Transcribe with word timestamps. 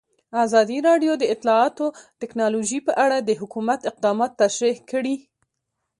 ازادي 0.45 0.77
راډیو 0.87 1.13
د 1.17 1.23
اطلاعاتی 1.33 1.87
تکنالوژي 2.21 2.79
په 2.87 2.93
اړه 3.05 3.17
د 3.21 3.29
حکومت 3.41 3.79
اقدامات 3.91 4.31
تشریح 4.41 4.77
کړي. 4.91 5.15